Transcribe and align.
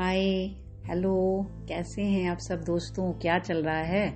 हाय, 0.00 0.20
hello, 0.84 1.46
कैसे 1.68 2.02
हैं 2.02 2.30
आप 2.30 2.38
सब 2.38 2.64
दोस्तों? 2.64 3.12
क्या 3.12 3.38
चल 3.38 3.62
रहा 3.62 3.76
है? 3.76 4.10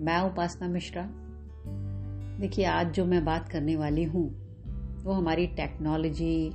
मैं 0.00 0.20
उपासना 0.20 0.68
मिश्रा। 0.68 1.02
देखिए, 2.40 2.64
आज 2.64 2.92
जो 2.92 3.04
मैं 3.04 3.24
बात 3.24 3.48
करने 3.48 3.76
वाली 3.76 4.04
हूँ, 4.04 4.22
वो 5.02 5.12
हमारी 5.12 5.46
टेक्नोलॉजी 5.46 6.50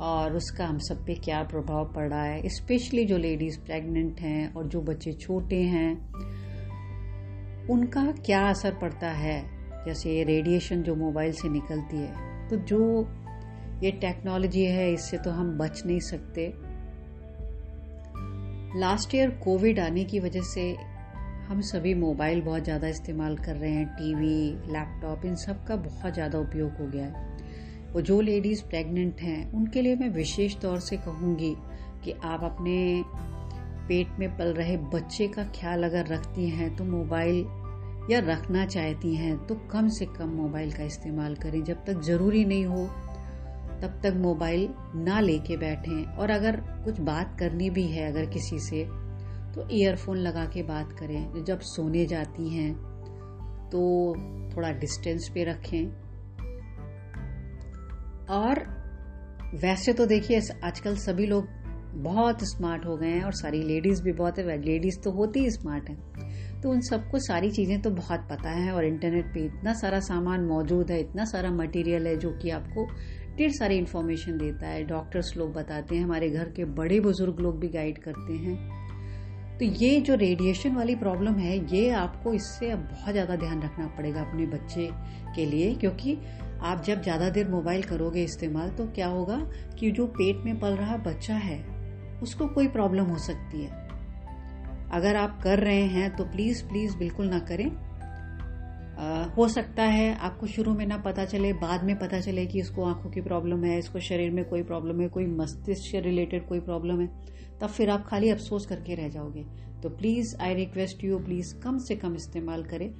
और 0.00 0.36
उसका 0.36 0.66
हम 0.66 0.78
सब 0.78 1.04
पे 1.06 1.14
क्या 1.14 1.42
प्रभाव 1.42 1.92
पड़ 1.92 2.08
रहा 2.08 2.22
है 2.22 2.48
स्पेशली 2.48 3.04
जो 3.04 3.16
लेडीज़ 3.16 3.60
प्रेग्नेंट 3.60 4.20
हैं 4.20 4.54
और 4.54 4.66
जो 4.66 4.80
बच्चे 4.80 5.12
छोटे 5.12 5.62
हैं, 5.62 6.12
उनका 7.66 8.04
क्या 8.26 8.48
असर 8.48 8.74
पड़ता 8.74 9.10
है? 9.10 9.44
जैसे 9.84 10.24
रेडिएशन 10.24 10.82
जो 10.82 10.94
मोबाइल 10.94 11.32
से 11.32 11.48
निकलती 11.48 11.96
है 11.96 12.48
तो 12.48 12.56
जो 12.56 13.08
ये 13.82 13.90
टेक्नोलॉजी 13.90 14.64
है, 14.64 14.92
इससे 14.92 15.18
तो 15.18 15.30
हम 15.30 15.58
बच 15.58 15.86
नहीं 15.86 16.00
सकते। 16.00 16.69
लास्ट 18.76 19.14
ईयर 19.14 19.30
कोविड 19.44 19.78
आने 19.80 20.04
की 20.04 20.18
वजह 20.20 20.42
से 20.44 20.62
हम 21.48 21.60
सभी 21.60 21.94
मोबाइल 21.94 22.40
बहुत 22.42 22.64
ज़्यादा 22.64 22.88
इस्तेमाल 22.88 23.36
कर 23.36 23.56
रहे 23.56 23.70
हैं 23.70 23.86
टीवी 23.86 24.72
लैपटॉप 24.72 25.24
इन 25.26 25.34
सब 25.36 25.64
का 25.66 25.76
बहुत 25.78 26.14
ज़्यादा 26.14 26.38
उपयोग 26.38 26.76
हो 26.80 26.86
गया 26.86 27.04
है। 27.06 27.92
वो 27.92 28.00
जो 28.00 28.20
लेडीज़ 28.20 28.62
प्रेग्नेंट 28.64 29.20
हैं, 29.20 29.52
उनके 29.52 29.82
लिए 29.82 29.96
मैं 29.96 30.08
विशेष 30.08 30.56
तौर 30.56 30.78
से 30.80 30.96
कहूँगी 30.96 31.54
कि 32.04 32.12
आप 32.24 32.44
अपने 32.44 33.02
पेट 33.88 34.18
में 34.18 34.36
पल 34.38 34.52
रहे 34.54 34.76
बच्चे 34.94 35.28
का 35.28 35.44
ख्याल 35.56 35.84
अगर 35.84 36.06
रखती 36.06 36.48
हैं 36.50 36.74
तो 36.76 36.84
मोबाइल 36.84 37.44
या 38.10 38.20
रखना 38.24 38.66
चाहती 38.66 39.14
हैं 39.14 39.36
तो 39.46 39.54
कम 39.72 39.88
से 39.88 40.06
कम 40.18 40.28
मोबाइल 40.34 40.72
का 40.72 40.84
इस्तेमाल 40.84 41.34
करें। 41.34 41.62
जब 41.64 41.84
तक 41.84 42.00
ज़रूरी 42.02 42.44
नहीं 42.44 42.64
हो 42.66 42.88
तब 43.82 44.00
तक 44.02 44.14
मोबाइल 44.16 44.68
ना 44.96 45.20
लेके 45.20 45.56
बैठें 45.56 46.04
और 46.16 46.30
अगर 46.30 46.56
कुछ 46.84 47.00
बात 47.00 47.36
करनी 47.38 47.70
भी 47.70 47.86
है 47.86 48.10
अगर 48.10 48.26
किसी 48.26 48.58
से 48.58 48.84
तो 49.54 49.68
ईयरफोन 49.72 50.16
लगा 50.16 50.44
के 50.44 50.62
बात 50.62 50.92
करें। 50.92 51.44
जब 51.44 51.60
सोने 51.60 52.04
जाती 52.06 52.48
हैं 52.48 52.72
तो 53.72 53.80
थोड़ा 54.50 54.70
डिस्टेंस 54.72 55.30
पे 55.34 55.44
रखें। 55.44 55.86
और 58.30 58.64
वैसे 59.54 59.92
तो 59.92 60.06
देखिए 60.06 60.40
आजकल 60.64 60.96
सभी 60.96 61.26
लोग 61.26 61.46
बहुत 61.94 62.38
स्मार्ट 62.42 62.86
हो 62.86 62.96
गए 62.96 63.08
हैं 63.08 63.22
और 63.22 63.32
सारी 63.32 63.62
लेडीज़ 63.62 64.02
भी 64.02 64.12
बहुत 64.12 64.38
है। 64.38 64.60
लेडीज़ 64.62 65.00
तो 65.00 65.10
होती 65.10 65.40
ही 65.40 65.50
स्मार्ट 65.50 65.88
है। 65.90 66.60
तो 66.60 66.70
उन 66.70 66.80
सबको 66.80 67.18
सारी 67.18 67.50
चीज़ें 67.50 67.80
तो 67.82 67.90
बहुत 67.90 68.26
पता 68.30 68.50
है 68.50 68.72
और 68.72 68.84
इंटरनेट 68.84 69.32
पे 69.34 69.40
इतना 69.40 69.72
सारा 69.72 70.00
सामान 70.00 70.44
मौजूद 70.44 70.90
है, 70.90 71.00
इतना 71.00 71.24
सारा 71.24 71.50
मटेरियल 71.50 72.06
है 72.06 72.16
जो 72.16 72.30
कि 72.32 72.50
आपको 72.50 72.86
ढेर 73.40 73.52
सारी 73.52 73.76
इन्फॉर्मेशन 73.78 74.36
देता 74.38 74.66
है। 74.66 74.82
डॉक्टर्स 74.86 75.36
लोग 75.36 75.52
बताते 75.52 75.96
हैं, 75.96 76.02
हमारे 76.04 76.28
घर 76.30 76.48
के 76.48 76.64
बड़े 76.74 76.98
बुज़ुर्ग 77.00 77.38
लोग 77.40 77.58
भी 77.60 77.68
गाइड 77.68 77.98
करते 77.98 78.32
हैं। 78.32 78.56
तो 79.58 79.64
ये 79.64 80.00
जो 80.00 80.14
रेडिएशन 80.14 80.74
वाली 80.76 80.94
प्रॉब्लम 80.96 81.34
है, 81.34 81.56
ये 81.74 81.88
आपको 81.90 82.32
इससे 82.34 82.70
अब 82.70 82.78
बहुत 82.80 83.12
ज़्यादा 83.12 83.36
ध्यान 83.36 83.62
रखना 83.62 83.86
पड़ेगा 83.86 84.20
अपने 84.20 84.46
बच्चे 84.46 84.88
के 85.34 85.46
लिए, 85.46 85.74
क्योंकि 85.74 86.16
आप 86.62 86.82
जब 86.82 87.02
ज़्यादा 87.02 87.28
देर 87.30 87.48
मोबाइल 87.48 87.82
करोगे 87.82 88.24
इस्तेमाल 88.24 88.70
तो 88.70 88.86
क्या 88.86 89.06
होगा 89.06 89.38
कि 89.78 89.90
जो 89.90 90.06
पेट 90.08 90.44
में 90.44 90.58
पल 90.60 90.76
रहा 90.76 90.96
बच्चा 91.02 91.34
है, 91.34 91.58
उसको 92.22 92.46
कोई 92.46 92.68
प्रॉब्लम 92.68 93.04
हो 93.04 93.18
सकती 93.18 93.62
है। 93.64 93.88
अगर 94.92 95.16
आप 95.16 95.40
कर 95.42 95.58
रहे 95.58 95.84
हैं 95.88 96.16
तो 96.16 96.24
प्लीज़ 96.26 96.64
प्लीज़ 96.64 96.96
बिल्कुल 96.96 97.26
ना 97.26 97.38
करें। 97.38 97.70
हो 99.36 99.46
सकता 99.48 99.82
है 99.82 100.14
आपको 100.18 100.46
शुरू 100.46 100.72
में 100.74 100.86
ना 100.86 100.96
पता 100.98 101.24
चले, 101.24 101.52
बाद 101.52 101.84
में 101.84 101.98
पता 101.98 102.20
चले 102.20 102.46
कि 102.46 102.58
इसको 102.60 102.84
आँखों 102.84 103.10
की 103.10 103.20
प्रॉब्लम 103.20 103.64
है, 103.64 103.78
इसको 103.78 104.00
शरीर 104.00 104.30
में 104.30 104.44
कोई 104.44 104.62
प्रॉब्लम 104.62 105.00
है, 105.00 105.08
कोई 105.08 105.26
मस्तिष्क 105.26 105.90
से 105.92 106.00
रिलेटेड 106.00 106.46
कोई 106.48 106.60
प्रॉब्लम 106.60 107.00
है, 107.00 107.06
तब 107.60 107.68
फिर 107.68 107.90
आप 107.90 108.04
खाली 108.06 108.30
अफसोस 108.30 108.66
करके 108.66 108.94
रह 108.94 109.08
जाओगे। 109.08 109.44
तो 109.82 109.88
please 109.88 110.36
I 110.42 110.54
request 110.54 111.04
you 111.04 111.18
please 111.18 111.54
कम 111.60 111.78
से 111.78 111.96
कम 111.96 112.14
इस्तेमाल 112.14 112.64
करें। 112.64 112.90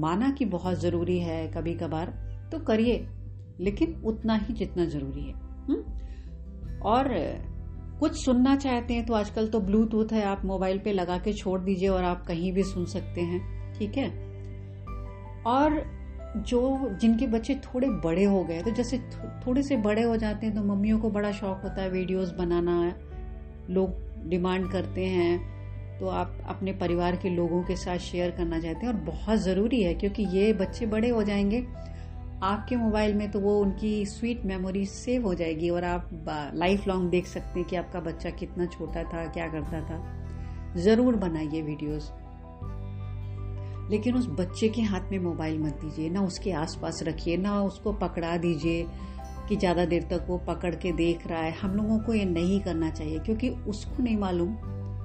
माना 0.00 0.30
कि 0.30 0.44
बहुत 0.46 0.80
ज़रूरी 0.80 1.18
है 1.18 1.46
कभी 1.48 1.74
कभार 1.74 2.10
तो 2.52 2.58
करिए, 2.58 3.06
लेकिन 3.60 3.94
उतना 4.04 4.34
ही 4.36 4.54
जितना 4.54 4.84
ज़रूरी 4.84 5.24
है 5.24 5.34
हुँ? 5.66 5.82
और 6.84 7.08
कुछ 8.00 8.24
सुनना 8.24 8.56
चाहते 8.56 8.94
हैं 8.94 9.06
तो 9.06 9.14
आजकल 9.14 9.48
तो 9.48 9.60
ब्लूटूथ 9.60 10.12
है, 10.12 10.24
आप 10.24 10.44
मोबाइल 10.44 10.78
पे 10.78 10.92
लगा 10.92 11.18
के 11.18 11.32
छोड़ 11.32 11.60
दीजिए 11.60 11.88
और 11.88 12.04
आप 12.04 12.24
कहीं 12.26 12.52
भी 12.52 12.62
सुन 12.64 12.84
सकते 12.86 13.20
हैं, 13.20 13.72
ठीक 13.72 13.96
है? 13.96 14.27
और 15.46 15.82
जो, 16.38 16.90
जिनके 17.00 17.26
बच्चे 17.26 17.54
थोड़े 17.64 17.88
बड़े 17.88 18.24
हो 18.24 18.42
गए 18.44 18.62
तो 18.62 18.70
जैसे 18.70 18.98
थोड़े 19.46 19.62
से 19.62 19.76
बड़े 19.76 20.02
हो 20.02 20.16
जाते 20.16 20.46
हैं 20.46 20.54
तो 20.54 20.62
मम्मियों 20.64 20.98
को 20.98 21.10
बड़ा 21.10 21.30
शौक 21.32 21.60
होता 21.64 21.82
है 21.82 21.90
वीडियोस 21.90 22.32
बनाना, 22.32 22.94
लोग 23.70 24.28
डिमांड 24.28 24.70
करते 24.72 25.04
हैं 25.06 25.98
तो 25.98 26.08
आप 26.08 26.36
अपने 26.48 26.72
परिवार 26.72 27.16
के 27.16 27.30
लोगों 27.30 27.62
के 27.62 27.76
साथ 27.76 27.98
शेयर 27.98 28.30
करना 28.30 28.60
चाहते 28.60 28.86
हैं, 28.86 28.92
और 28.94 29.00
बहुत 29.00 29.38
ज़रूरी 29.38 29.82
है, 29.82 29.94
क्योंकि 29.94 30.22
ये 30.28 30.52
बच्चे 30.52 30.86
बड़े 30.86 31.08
हो 31.08 31.22
जाएँगे, 31.22 31.64
आपके 32.42 32.76
मोबाइल 32.76 33.14
में 33.14 33.30
तो 33.30 33.40
वो 33.40 33.58
उनकी 33.60 34.04
स्वीट 34.06 34.44
मेमोरी 34.44 34.84
सेव 34.86 35.26
हो 35.26 35.34
जाएगी, 35.34 35.70
और 35.70 35.84
आप 35.84 36.10
लाइफ 36.54 36.86
लॉन्ग 36.88 37.10
देख 37.10 37.26
सकते 37.26 37.58
हैं 37.60 37.68
कि 37.68 37.76
आपका 37.76 38.00
बच्चा 38.00 38.30
कितना 38.30 38.66
छोटा 38.66 39.02
था, 39.04 39.24
क्या 39.26 39.48
करता 39.48 39.80
था। 39.80 40.74
ज़रूर 40.76 41.16
बनाइए 41.16 41.62
वीडियोस। 41.62 42.12
लेकिन 43.90 44.14
उस 44.14 44.26
बच्चे 44.30 44.68
के 44.68 44.82
हाथ 44.82 45.10
में 45.10 45.18
मोबाइल 45.18 45.58
मत 45.58 45.74
दीजिए, 45.74 46.10
ना 46.10 46.22
उसके 46.22 46.52
आसपास 46.52 47.02
रखिए, 47.02 47.36
ना 47.36 47.62
उसको 47.62 47.92
पकड़ा 47.92 48.36
दीजिए 48.36 48.86
कि 49.48 49.56
ज़्यादा 49.56 49.84
देर 49.84 50.02
तक 50.02 50.26
वो 50.28 50.38
पकड़ 50.38 50.74
के 50.74 50.92
देख 50.92 51.26
रहा 51.26 51.40
है। 51.40 51.52
हम 51.52 51.74
लोगों 51.74 51.98
को 51.98 52.14
ये 52.14 52.24
नहीं 52.24 52.60
करना 52.60 52.90
चाहिए, 52.90 53.18
क्योंकि 53.18 53.48
उसको 53.48 54.02
नहीं 54.02 54.16
मालूम 54.16 54.56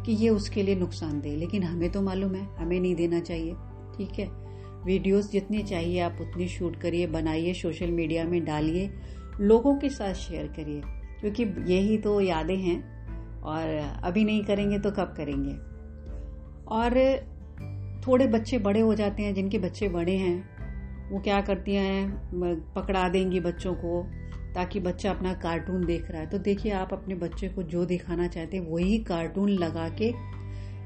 कि 0.05 0.11
ये 0.11 0.29
उसके 0.29 0.63
लिए 0.63 0.75
नुकसान 0.75 1.19
दे। 1.21 1.35
लेकिन 1.35 1.63
हमें 1.63 1.91
तो 1.91 2.01
मालूम 2.01 2.35
है, 2.35 2.45
हमें 2.55 2.79
नहीं 2.79 2.95
देना 2.95 3.19
चाहिए, 3.19 3.53
ठीक 3.97 4.19
है? 4.19 4.27
वीडियोस 4.85 5.31
जितनी 5.31 5.63
चाहिए 5.63 5.99
आप 5.99 6.17
उतनी 6.21 6.47
शूट 6.47 6.75
करिए, 6.75 7.07
बनाइए, 7.07 7.53
सोशल 7.53 7.91
मीडिया 7.91 8.23
में 8.23 8.43
डालिए, 8.45 8.89
लोगों 9.39 9.75
के 9.75 9.89
साथ 9.89 10.13
शेयर 10.13 10.47
करिए, 10.47 10.81
क्योंकि 11.21 11.73
यही 11.73 11.97
तो 11.97 12.21
यादें 12.21 12.57
हैं, 12.57 12.81
और 13.41 13.99
अभी 14.03 14.23
नहीं 14.23 14.43
करेंगे 14.43 14.79
तो 14.79 14.91
कब 14.91 15.13
करेंगे? 15.17 15.53
और 16.67 16.93
थोड़े 18.07 18.27
बच्चे 18.27 18.57
बड़े 18.59 18.79
हो 18.79 18.93
जाते 18.95 19.23
हैं, 19.23 19.33
जिनके 19.33 19.59
बच्चे 19.59 19.87
बड़े 19.89 20.15
हैं, 20.17 21.09
वो 21.09 21.19
क्या 21.19 21.39
करती 21.41 21.75
हैं 21.75 22.71
पकड़ा 22.75 23.07
देंगी 23.09 23.39
बच्चों 23.39 23.73
को, 23.75 24.01
ताकि 24.55 24.79
बच्चा 24.79 25.09
अपना 25.11 25.33
कार्टून 25.33 25.85
देख 25.85 26.09
रहा 26.11 26.21
है। 26.21 26.29
तो 26.29 26.37
देखिए, 26.39 26.71
आप 26.71 26.93
अपने 26.93 27.15
बच्चे 27.15 27.47
को 27.49 27.63
जो 27.63 27.85
दिखाना 27.85 28.27
चाहते 28.27 28.57
हैं, 28.57 28.71
वही 28.71 28.97
कार्टून 29.03 29.49
लगा 29.49 29.87
के 30.01 30.11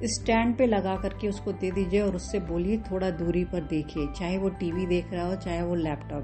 स्टैंड 0.07 0.55
पे 0.57 0.65
लगा 0.65 0.95
करके 0.95 1.27
उसको 1.27 1.51
दे 1.51 1.71
दीजिए 1.71 2.01
और 2.01 2.15
उससे 2.15 2.39
बोलिए, 2.39 2.77
थोड़ा 2.81 3.09
दूरी 3.09 3.43
पर 3.45 3.61
देखिए, 3.61 4.07
चाहे 4.19 4.37
वो 4.37 4.49
टीवी 4.49 4.85
देख 4.85 5.13
रहा 5.13 5.27
हो, 5.27 5.35
चाहे 5.35 5.61
वो 5.61 5.75
लैपटॉप। 5.75 6.23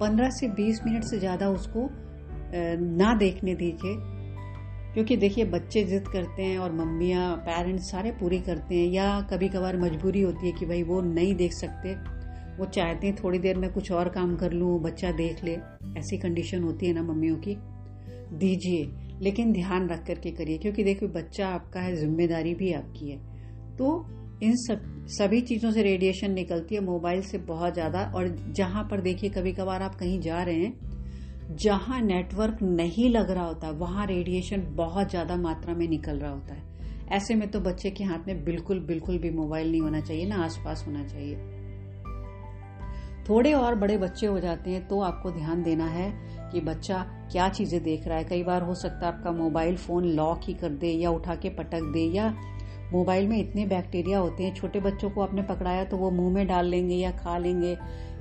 पंद्रह 0.00 0.30
से 0.30 0.48
बीस 0.48 0.80
मिनट 0.86 1.04
से 1.04 1.18
ज़्यादा 1.18 1.48
उसको 1.50 1.88
ना 2.96 3.14
देखने 3.14 3.54
दीजिए। 3.54 3.94
क्योंकि 4.96 5.16
देखिए, 5.16 5.44
बच्चे 5.44 5.82
जिद 5.84 6.06
करते 6.08 6.42
हैं 6.42 6.58
और 6.58 6.72
मम्मियाँ 6.72 7.36
पेरेंट्स 7.36 7.90
सारे 7.90 8.10
पूरी 8.10 8.38
करते 8.40 8.74
हैं 8.74 8.86
या 8.92 9.20
कभी 9.20 9.48
कभार 9.48 9.76
मजबूरी 9.76 10.20
होती 10.20 10.46
है 10.46 10.52
कि 10.52 10.66
भाई 10.66 10.82
वो 10.82 11.00
नहीं 11.00 11.34
देख 11.34 11.52
सकते। 11.52 11.94
वो 12.58 12.64
चाहते 12.64 13.06
हैं 13.06 13.16
थोड़ी 13.16 13.38
देर 13.38 13.58
में 13.58 13.72
कुछ 13.72 13.92
और 13.92 14.08
काम 14.08 14.36
कर 14.36 14.52
लूँ, 14.52 14.82
बच्चा 14.82 15.10
देख 15.12 15.44
ले। 15.44 15.58
ऐसी 15.98 16.18
कंडीशन 16.18 16.62
होती 16.62 16.86
है 16.86 16.92
ना 16.92 17.02
मम्मियों 17.02 17.36
की। 17.36 17.56
दीजिए, 18.32 18.90
लेकिन 19.20 19.52
ध्यान 19.52 19.88
रख 19.88 20.06
करके 20.06 20.30
करिए, 20.30 20.58
क्योंकि 20.58 20.84
देखिए, 20.84 21.08
बच्चा 21.08 21.48
आपका 21.48 21.80
है, 21.80 21.96
ज़िम्मेदारी 21.96 22.54
भी 22.54 22.72
आपकी 22.72 23.10
है। 23.10 23.18
तो 23.76 24.06
इन 24.42 24.56
सब, 24.56 25.06
सभी 25.08 25.40
चीज़ों 25.40 25.72
से 25.72 25.82
रेडिएशन 25.82 26.30
निकलती 26.30 26.74
है 26.74 26.80
मोबाइल 26.80 27.22
से 27.22 27.38
बहुत 27.38 27.74
ज़्यादा, 27.74 28.12
और 28.14 28.36
जहाँ 28.56 28.88
पर 28.90 29.00
देखिए 29.00 29.30
कभी 29.30 29.52
कभार 29.52 29.82
आप 29.82 29.94
कहीं 29.94 30.20
जा 30.20 30.42
रहे 30.42 30.54
हैं 30.54 30.95
जहाँ 31.50 32.00
नेटवर्क 32.00 32.62
नहीं 32.62 33.08
लग 33.10 33.30
रहा 33.30 33.44
होता, 33.44 33.70
वहाँ 33.70 34.06
रेडिएशन 34.06 34.66
बहुत 34.70 35.10
ज़्यादा 35.10 35.36
मात्रा 35.36 35.74
में 35.74 35.88
निकल 35.88 36.18
रहा 36.18 36.30
होता 36.30 36.54
है। 36.54 36.62
ऐसे 37.08 37.34
में 37.34 37.50
तो 37.50 37.60
बच्चे 37.60 37.90
के 37.90 38.04
हाथ 38.04 38.26
में 38.26 38.44
बिल्कुल 38.44 38.80
बिल्कुल 38.80 39.18
भी 39.18 39.30
मोबाइल 39.30 39.70
नहीं 39.70 39.80
होना 39.80 40.00
चाहिए, 40.00 40.26
ना 40.26 40.36
आसपास 40.36 40.84
होना 40.86 41.04
चाहिए। 41.04 41.36
थोड़े 43.28 43.52
और 43.52 43.74
बड़े 43.74 43.96
बच्चे 43.98 44.26
हो 44.26 44.40
जाते 44.40 44.70
हैं 44.70 44.86
तो 44.88 45.00
आपको 45.00 45.30
ध्यान 45.30 45.62
देना 45.62 45.86
है 45.86 46.10
कि 46.52 46.60
बच्चा 46.60 46.98
क्या 47.32 47.48
चीज़ें 47.48 47.82
देख 47.82 48.06
रहा 48.08 48.18
है। 48.18 48.24
कई 48.24 48.42
बार 48.42 48.62
हो 48.62 48.74
सकता 48.74 49.06
है 49.06 49.12
आपका 49.12 49.32
मोबाइल 49.32 49.76
फ़ोन 49.76 50.04
लॉक 50.04 50.40
ही 50.44 50.54
कर 50.54 50.68
दे 50.70 50.88
या 50.88 51.10
उठा 51.10 51.34
के 51.34 51.48
पटक 51.48 51.90
दे 51.92 52.04
या 52.10 52.28
मोबाइल 52.92 53.28
में 53.28 53.38
इतने 53.38 53.66
बैक्टीरिया 53.66 54.18
होते 54.18 54.44
हैं, 54.44 54.54
छोटे 54.54 54.80
बच्चों 54.80 55.10
को 55.10 55.22
आपने 55.22 55.42
पकड़ाया 55.42 55.84
तो 55.84 55.96
वो 55.96 56.10
मुँह 56.10 56.32
में 56.34 56.46
डाल 56.46 56.66
लेंगे 56.66 56.94
या 56.94 57.10
खा 57.10 57.38
लेंगे 57.38 57.76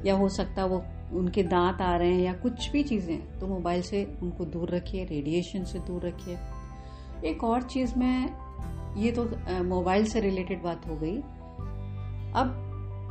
या 0.05 0.15
हो 0.15 0.29
सकता 0.29 0.61
है 0.61 0.67
वो 0.67 0.83
उनके 1.15 1.43
दांत 1.45 1.81
आ 1.81 1.95
रहे 1.97 2.13
हैं 2.13 2.21
या 2.21 2.33
कुछ 2.35 2.69
भी 2.71 2.83
चीज़ें 2.83 3.39
तो 3.39 3.47
मोबाइल 3.47 3.81
से 3.81 4.03
उनको 4.23 4.45
दूर 4.45 4.69
रखिए, 4.69 5.03
रेडिएशन 5.05 5.63
से 5.63 5.79
दूर 5.81 6.05
रखिए। 6.05 6.37
एक 7.29 7.43
और 7.43 7.61
चीज़ 7.63 7.95
में, 7.97 8.29
ये 8.97 9.11
तो 9.11 9.23
मोबाइल 9.65 10.05
से 10.05 10.19
रिलेटेड 10.21 10.61
बात 10.63 10.87
हो 10.87 10.95
गई। 10.95 11.17
अब 12.33 12.61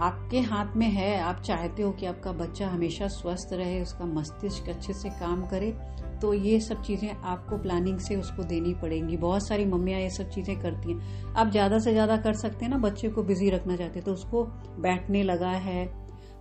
आपके 0.00 0.40
हाथ 0.42 0.76
में 0.76 0.86
है, 0.86 1.18
आप 1.20 1.40
चाहते 1.40 1.82
हो 1.82 1.90
कि 1.90 2.06
आपका 2.06 2.32
बच्चा 2.34 2.68
हमेशा 2.68 3.08
स्वस्थ 3.08 3.52
रहे, 3.52 3.80
उसका 3.82 4.04
मस्तिष्क 4.06 4.68
अच्छे 4.68 4.92
से 4.92 5.10
काम 5.10 5.46
करे 5.46 5.74
तो 6.22 6.32
ये 6.34 6.58
सब 6.60 6.82
चीज़ें 6.82 7.10
आपको 7.10 7.56
प्लानिंग 7.58 7.98
से 7.98 8.16
उसको 8.16 8.42
देनी 8.44 8.72
पड़ेंगी। 8.74 9.16
बहुत 9.16 9.46
सारी 9.48 9.64
मम्मियाँ 9.66 10.00
ये 10.00 10.10
सब 10.10 10.30
चीज़ें 10.30 10.60
करती 10.60 10.92
हैं। 10.92 11.34
आप 11.34 11.50
ज़्यादा 11.50 11.78
से 11.78 11.92
ज़्यादा 11.92 12.16
कर 12.16 12.34
सकते 12.34 12.64
हैं 12.64 12.70
ना, 12.72 12.78
बच्चे 12.78 13.08
को 13.08 13.22
बिज़ी 13.22 13.50
रखना 13.50 13.76
चाहते 13.76 13.98
हैं 13.98 14.04
तो 14.04 14.12
उसको 14.12 14.44
बैठने 14.80 15.22
लगा 15.22 15.50
है 15.50 15.84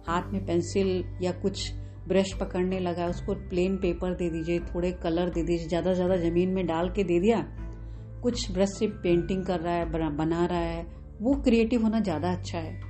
हाथ 0.08 0.32
में 0.34 0.46
पेंसिल 0.46 1.04
या 1.22 1.32
कुछ 1.32 1.74
ब्रश 2.08 2.34
पकड़ने 2.34 2.80
लगा, 2.80 3.06
उसको 3.06 3.34
प्लेन 3.34 3.78
पेपर 3.78 4.14
दे 4.14 4.30
दीजिए, 4.30 4.60
थोड़े 4.60 4.92
कलर 4.92 5.30
दे 5.30 5.44
दीजिए 5.44 5.68
ज़्यादा 5.68 5.94
ज़्यादा 5.94 6.16
ज़मीन 6.18 6.50
में 6.50 6.66
डाल 6.68 6.90
के 6.90 7.04
दे 7.04 7.20
दिया। 7.20 7.46
कुछ 8.24 8.52
ब्रश 8.52 8.70
से 8.70 8.88
पेंटिंग 8.88 9.46
कर 9.46 9.60
रहा 9.60 9.74
है, 9.74 10.16
बना 10.16 10.46
रहा 10.46 10.60
है। 10.60 10.86
वो 11.22 11.34
क्रिएटिव 11.34 11.84
होना 11.84 12.00
ज़्यादा 12.00 12.32
अच्छा 12.32 12.58
है। 12.58 12.82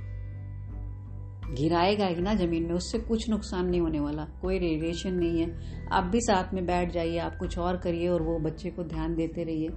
गिराएगा 1.54 2.06
ही 2.06 2.22
ना 2.22 2.34
ज़मीन 2.34 2.62
में, 2.62 2.74
उससे 2.74 2.98
कुछ 2.98 3.28
नुकसान 3.30 3.66
नहीं 3.66 3.80
होने 3.80 4.00
वाला, 4.00 4.24
कोई 4.42 4.58
रेडिएशन 4.58 5.14
नहीं 5.14 5.40
है। 5.40 5.88
आप 5.92 6.04
भी 6.04 6.20
साथ 6.20 6.54
में 6.54 6.66
बैठ 6.66 6.92
जाइए, 6.92 7.18
आप 7.18 7.36
कुछ 7.36 7.58
और 7.58 7.76
करिए 7.76 8.08
और 8.08 8.22
वो 8.22 8.38
बच्चे 8.38 8.70
को 8.70 8.84
ध्यान 8.84 9.14
देते 9.14 9.44
रहिए। 9.44 9.68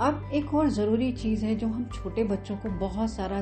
अब 0.00 0.30
एक 0.34 0.54
और 0.54 0.68
ज़रूरी 0.68 1.12
चीज़ 1.12 1.44
है 1.44 1.54
जो 1.54 1.66
हम 1.66 1.84
छोटे 1.94 2.24
बच्चों 2.24 2.56
को 2.56 2.70
बहुत 2.78 3.10
सारा 3.10 3.40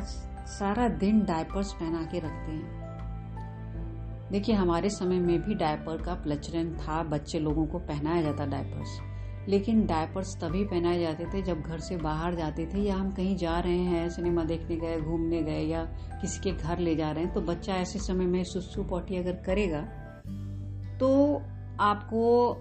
सारा 0.51 0.89
दिन 0.89 1.25
डायपर्स 1.25 1.73
पहना 1.73 2.03
के 2.03 2.19
रखते 2.19 2.53
हैं। 2.53 4.29
देखिए, 4.33 4.55
हमारे 4.55 4.89
समय 4.91 5.19
में 5.19 5.41
भी 5.43 5.55
डायपर 5.55 6.03
का 6.03 6.15
प्रचलन 6.15 6.75
था, 6.77 7.03
बच्चे 7.03 7.39
लोगों 7.39 7.67
को 7.67 7.79
पहनाया 7.79 8.23
जाता 8.23 8.47
डायपर्स 8.47 9.01
लेकिन 9.49 9.87
डायपर्स 9.87 10.37
तभी 10.37 10.65
पहनाए 10.65 11.01
जाते 11.01 11.25
थे 11.25 11.43
जब 11.43 11.61
घर 11.61 11.79
से 11.79 11.97
बाहर 11.97 12.35
जाते 12.35 12.67
थे 12.67 12.79
या 12.79 12.95
हम 12.95 13.11
कहीं 13.11 13.37
जा 13.37 13.59
रहे 13.59 13.79
हैं 13.79 14.09
सिनेमा 14.11 14.45
देखने 14.45 14.77
गए, 14.77 15.01
घूमने 15.01 15.43
गए 15.43 15.61
या 15.61 15.85
किसी 16.21 16.41
के 16.41 16.53
घर 16.53 16.79
ले 16.79 16.95
जा 16.97 17.11
रहे 17.11 17.25
हैं 17.25 17.33
तो 17.35 17.41
बच्चा 17.41 17.75
ऐसे 17.75 17.99
समय 17.99 18.27
में 18.27 18.45
सुसु 18.45 18.83
पोटी 18.83 19.17
अगर 19.17 19.33
करेगा 19.33 19.81
तो 20.99 21.43
आपको 21.81 22.53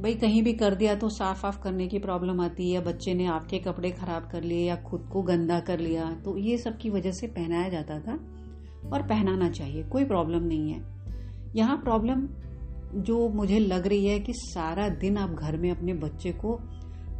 भाई 0.00 0.14
कहीं 0.14 0.42
भी 0.42 0.52
कर 0.52 0.74
दिया 0.74 0.94
तो 0.94 1.08
साफ़ 1.08 1.38
साफ़ 1.38 1.60
करने 1.62 1.86
की 1.88 1.98
प्रॉब्लम 1.98 2.40
आती 2.40 2.68
है 2.68 2.74
या 2.74 2.80
बच्चे 2.80 3.14
ने 3.14 3.26
आपके 3.26 3.58
कपड़े 3.58 3.90
खराब 3.90 4.28
कर 4.32 4.42
लिए 4.42 4.66
या 4.68 4.76
खुद 4.82 5.08
को 5.12 5.22
गंदा 5.22 5.58
कर 5.60 5.78
लिया 5.78 6.10
तो 6.24 6.36
ये 6.38 6.58
सब 6.58 6.78
की 6.78 6.90
वजह 6.90 7.12
से 7.12 7.26
पहनाया 7.26 7.68
जाता 7.68 7.98
था 8.00 8.12
और 8.92 9.02
पहनाना 9.02 9.48
चाहिए, 9.50 9.82
कोई 9.82 10.04
प्रॉब्लम 10.04 10.42
नहीं 10.42 10.72
है। 10.72 10.82
यहाँ 11.56 11.76
प्रॉब्लम 11.76 12.26
जो 12.94 13.28
मुझे 13.28 13.58
लग 13.58 13.86
रही 13.86 14.06
है 14.06 14.18
कि 14.20 14.32
सारा 14.34 14.88
दिन 14.88 15.16
आप 15.18 15.30
घर 15.30 15.56
में 15.56 15.70
अपने 15.70 15.94
बच्चे 15.96 16.32
को 16.32 16.58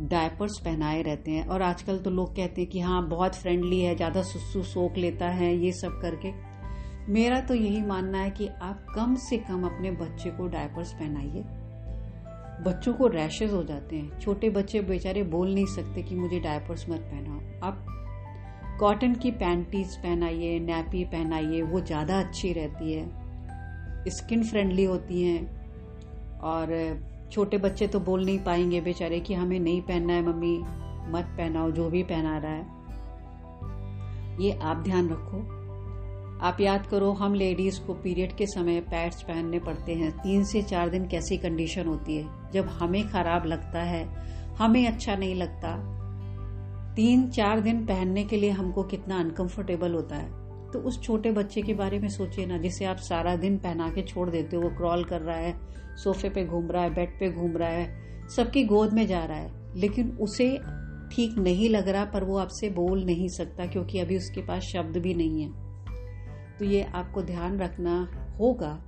डायपर्स 0.00 0.58
पहनाए 0.64 1.02
रहते 1.02 1.30
हैं 1.30 1.46
और 1.46 1.62
आजकल 1.62 1.98
तो 1.98 2.10
लोग 2.10 2.34
कहते 2.36 2.60
हैं 2.60 2.70
कि 2.70 2.80
हाँ 2.80 3.06
बहुत 3.08 3.34
फ्रेंडली 3.34 3.80
है, 3.80 3.94
ज़्यादा 3.96 4.22
सुसु 4.22 4.62
सोख 4.64 4.96
लेता 4.96 5.28
है, 5.28 5.54
ये 5.56 5.72
सब 5.72 6.00
करके। 6.02 6.32
मेरा 7.12 7.40
तो 7.40 7.54
यही 7.54 7.82
मानना 7.82 8.18
है 8.18 8.30
कि 8.30 8.48
आप 8.62 8.86
कम 8.94 9.14
से 9.20 9.36
कम 9.38 9.64
अपने 9.64 9.90
बच्चे 9.90 10.30
को 10.30 10.46
डायपर्स 10.46 10.92
पहनाइए। 10.92 11.44
बच्चों 12.62 12.94
को 12.94 13.06
रैशेज 13.06 13.52
हो 13.52 13.62
जाते 13.62 13.96
हैं। 13.96 14.18
छोटे 14.20 14.50
बच्चे 14.50 14.80
बेचारे 14.80 15.22
बोल 15.22 15.54
नहीं 15.54 15.66
सकते 15.66 16.02
कि 16.02 16.14
मुझे 16.14 16.40
डायपर्स 16.40 16.88
मत 16.88 17.00
पहनाओ। 17.00 17.68
आप 17.68 17.86
कॉटन 18.80 19.14
की 19.14 19.30
पैंटीज 19.30 19.96
पहनाइए 19.96 20.58
नैपी 20.60 21.04
पहनाइए, 21.04 21.62
वो 21.62 21.80
ज़्यादा 21.80 22.20
अच्छी 22.20 22.52
रहती 22.52 22.92
है। 22.92 24.10
स्किन 24.10 24.44
फ्रेंडली 24.44 24.84
होती 24.84 25.22
हैं। 25.22 25.58
और 26.38 27.00
छोटे 27.32 27.58
बच्चे 27.58 27.86
तो 27.86 28.00
बोल 28.00 28.24
नहीं 28.24 28.38
पाएँगे 28.38 28.80
बेचारे 28.80 29.20
कि 29.20 29.34
हमें 29.34 29.60
नहीं 29.60 29.82
पहनना 29.82 30.12
है 30.12 30.22
मम्मी, 30.22 30.58
मत 31.10 31.24
पहनाओ, 31.24 31.70
जो 31.70 31.88
भी 31.90 32.02
पहना 32.02 32.38
रहा 32.38 32.52
है। 32.52 32.76
ये 34.40 34.58
आप 34.62 34.76
ध्यान 34.76 35.08
रखो। 35.08 35.57
आप 36.42 36.60
याद 36.60 36.86
करो, 36.86 37.12
हम 37.12 37.34
लेडीज़ 37.34 37.80
को 37.80 37.94
पीरियड 37.94 38.36
के 38.36 38.46
समय 38.46 38.80
पैड्स 38.80 39.22
पहनने 39.22 39.58
पड़ते 39.58 39.94
हैं। 39.94 40.10
तीन 40.18 40.44
से 40.44 40.62
चार 40.62 40.88
दिन 40.88 41.06
कैसी 41.06 41.36
कंडीशन 41.36 41.86
होती 41.86 42.16
है? 42.16 42.50
जब 42.52 42.64
हमें 42.64 43.08
खराब 43.08 43.46
लगता 43.46 43.82
है, 43.82 44.04
हमें 44.54 44.88
अच्छा 44.88 45.16
नहीं 45.16 45.34
लगता, 45.34 45.94
तीन 46.94 47.28
चार 47.28 47.60
दिन 47.60 47.86
पहनने 47.86 48.24
के 48.24 48.36
लिए 48.36 48.50
हमको 48.50 48.82
कितना 48.82 49.18
अनकंफर्टेबल 49.20 49.94
होता 49.94 50.16
है। 50.16 50.30
तो 50.70 50.78
उस 50.78 51.02
छोटे 51.02 51.32
बच्चे 51.32 51.62
के 51.62 51.74
बारे 51.74 51.98
में 51.98 52.08
सोचिए 52.08 52.46
ना, 52.46 52.58
जिसे 52.58 52.84
आप 52.84 52.96
सारा 52.96 53.36
दिन 53.36 53.58
पहना 53.58 53.90
के 53.90 54.02
छोड़ 54.02 54.30
देते 54.30 54.56
हो, 54.56 54.62
वो 54.62 54.68
क्रॉल 54.68 55.04
कर 55.04 55.20
रहा 55.20 55.36
है, 55.36 55.58
सोफे 55.96 56.28
पे 56.28 56.44
घूम 56.44 56.70
रहा 56.70 56.82
है 56.82 56.94
बेड 56.94 57.20
पे 57.20 57.30
घूम 57.30 57.56
रहा 57.56 57.68
है, 57.68 57.94
सबकी 58.28 58.64
गोद 58.64 58.92
में 58.92 59.06
जा 59.06 59.24
रहा 59.24 59.38
है। 59.38 59.76
लेकिन 59.76 60.10
उसे 60.10 60.58
ठीक 61.12 61.38
नहीं 61.38 61.68
लग 61.68 61.88
रहा, 61.88 62.04
पर 62.04 62.24
वो 62.24 62.38
आपसे 62.38 62.70
बोल 62.70 63.04
नहीं 63.04 63.28
सकता, 63.28 63.66
क्योंकि 63.66 63.98
अभी 63.98 64.16
उसके 64.16 64.40
पास 64.40 64.62
शब्द 64.62 64.96
भी 64.96 65.14
नहीं 65.14 65.42
है। 65.42 65.67
तो 66.58 66.64
ये 66.64 66.82
आपको 66.94 67.22
ध्यान 67.22 67.58
रखना 67.58 67.96
होगा। 68.38 68.78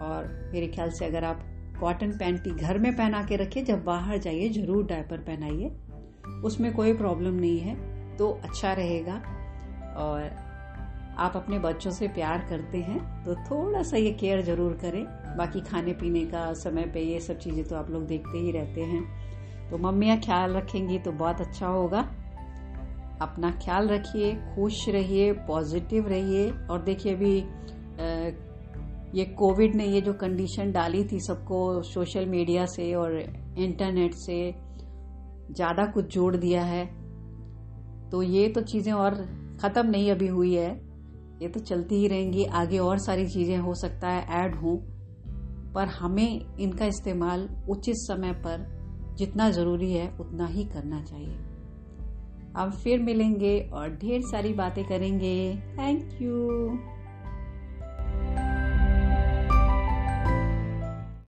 और 0.00 0.26
मेरे 0.52 0.66
ख्याल 0.68 0.90
से 0.90 1.04
अगर 1.04 1.24
आप 1.24 1.42
कॉटन 1.80 2.10
पैंटी 2.10 2.50
घर 2.50 2.78
में 2.78 2.94
पहना 2.96 3.22
के 3.22 3.36
रखिए, 3.36 3.62
जब 3.62 3.84
बाहर 3.84 4.18
जाइए, 4.18 4.48
ज़रूर 4.50 4.86
डायपर 4.86 5.18
पहनाइए। 5.20 5.70
उसमें 6.44 6.72
कोई 6.74 6.92
प्रॉब्लम 6.92 7.34
नहीं 7.34 7.58
है 7.58 7.74
तो 8.16 8.30
अच्छा 8.44 8.72
रहेगा। 8.72 9.14
और 9.96 10.30
आप 11.18 11.36
अपने 11.36 11.58
बच्चों 11.58 11.90
से 11.90 12.08
प्यार 12.08 12.46
करते 12.48 12.78
हैं 12.78 13.24
तो 13.24 13.34
थोड़ा 13.46 13.82
सा 13.82 13.96
ये 13.96 14.10
केयर 14.12 14.42
ज़रूर 14.42 14.78
करें। 14.82 15.04
बाकी 15.36 15.60
खाने 15.60 15.92
पीने 15.92 16.24
का 16.26 16.52
समय 16.54 16.86
पे 16.86 17.00
ये 17.02 17.18
सब 17.20 17.38
चीज़ें 17.38 17.64
तो 17.64 17.76
आप 17.76 17.90
लोग 17.90 18.06
देखते 18.06 18.38
ही 18.38 18.52
रहते 18.52 18.80
हैं। 18.82 19.02
तो 19.70 19.78
मम्मियाँ 19.78 20.18
ख्याल 20.20 20.52
रखेंगी 20.52 20.98
तो 20.98 21.12
बहुत 21.14 21.40
अच्छा 21.40 21.66
होगा। 21.66 22.02
अपना 23.20 23.50
ख्याल 23.62 23.88
रखिए, 23.88 24.34
खुश 24.54 24.88
रहिए 24.88 25.32
पॉजिटिव 25.48 26.08
रहिए। 26.08 26.50
और 26.70 26.82
देखिए 26.82 27.14
अभी 27.14 27.36
ये 29.14 29.24
कोविड 29.38 29.74
ने 29.74 29.86
ये 29.86 30.00
जो 30.00 30.12
कंडीशन 30.12 30.70
डाली 30.72 31.04
थी 31.04 31.18
सबको 31.20 31.82
सोशल 31.82 32.26
मीडिया 32.26 32.64
से 32.66 32.92
और 32.94 33.18
इंटरनेट 33.18 34.14
से, 34.14 34.54
ज़्यादा 35.50 35.86
कुछ 35.86 36.12
जोड़ 36.14 36.36
दिया 36.36 36.62
है। 36.64 36.84
तो 38.10 38.22
ये 38.22 38.48
तो 38.48 38.60
चीज़ें 38.62 38.92
और 38.92 39.14
ख़त्म 39.62 39.86
नहीं 39.86 40.10
अभी 40.10 40.28
हुई 40.28 40.54
है। 40.54 40.70
ये 41.42 41.48
तो 41.48 41.60
चलती 41.60 41.96
ही 41.96 42.08
रहेंगी। 42.08 42.44
आगे 42.44 42.78
और 42.78 42.98
सारी 42.98 43.26
चीज़ें 43.26 43.56
हो 43.58 43.74
सकता 43.74 44.08
है 44.08 44.44
ऐड 44.44 44.54
हों। 44.54 44.76
पर 45.74 45.88
हमें 45.90 46.56
इनका 46.58 46.86
इस्तेमाल 46.86 47.48
उचित 47.70 47.96
समय 47.96 48.32
पर 48.46 48.66
जितना 49.18 49.50
ज़रूरी 49.50 49.92
है, 49.92 50.08
उतना 50.20 50.46
ही 50.46 50.64
करना 50.64 51.02
चाहिए। 51.02 51.36
अब 52.56 52.72
फिर 52.72 53.00
मिलेंगे 53.00 53.58
और 53.72 53.88
ढेर 53.88 54.22
सारी 54.22 54.52
बातें 54.52 54.84
करेंगे। 54.84 55.56
Thank 55.78 56.22
you 56.22 56.48